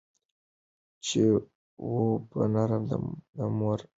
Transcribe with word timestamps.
چي 1.05 1.21
وو 1.89 2.05
به 2.29 2.41
نرم 2.53 2.83
د 3.37 3.39
مور 3.57 3.79
تر 3.79 3.83
غېږي 3.83 3.89